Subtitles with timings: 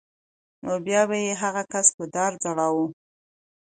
[0.63, 2.85] نو بیا به یې هغه کس په دار ځړاوه